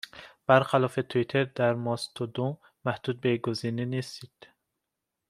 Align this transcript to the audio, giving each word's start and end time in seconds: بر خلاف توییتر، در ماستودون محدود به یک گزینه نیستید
بر 0.47 0.63
خلاف 0.63 0.99
توییتر، 1.09 1.43
در 1.43 1.73
ماستودون 1.73 2.57
محدود 2.85 3.21
به 3.21 3.29
یک 3.29 3.41
گزینه 3.41 3.85
نیستید 3.85 4.47